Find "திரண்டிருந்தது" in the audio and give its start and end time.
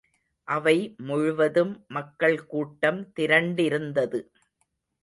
3.19-4.21